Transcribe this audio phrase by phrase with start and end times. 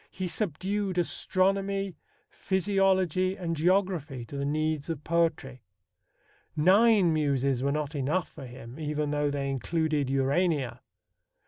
[0.09, 1.95] He subdued astronomy,
[2.31, 5.61] physiology, and geography to the needs of poetry.
[6.55, 10.81] Nine Muses were not enough for him, even though they included Urania.